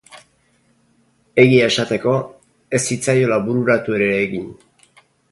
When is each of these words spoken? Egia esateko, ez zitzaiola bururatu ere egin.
Egia 1.43 1.67
esateko, 1.73 2.13
ez 2.77 2.81
zitzaiola 2.91 3.37
bururatu 3.49 3.99
ere 3.99 4.09
egin. 4.23 4.49